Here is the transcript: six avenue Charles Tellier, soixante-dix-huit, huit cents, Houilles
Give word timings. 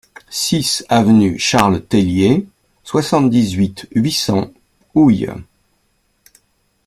six 0.31 0.83
avenue 0.89 1.37
Charles 1.37 1.83
Tellier, 1.85 2.47
soixante-dix-huit, 2.83 3.87
huit 3.93 4.11
cents, 4.11 4.49
Houilles 4.95 5.29